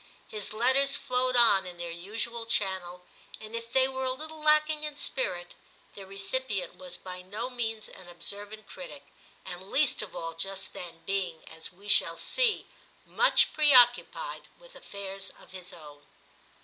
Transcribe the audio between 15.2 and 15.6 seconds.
of